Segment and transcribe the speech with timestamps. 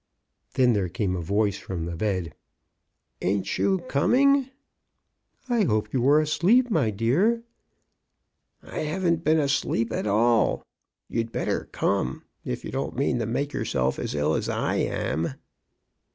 [0.55, 2.33] Then there came a voice from the bed,—
[3.21, 4.49] "Ain't you coming?"
[5.47, 7.43] I hoped you were asleep, my dear.""
[8.63, 10.65] I haven't been asleep at all.
[11.07, 15.35] You'd better come, if you don't mean to make yourself as ill as I am."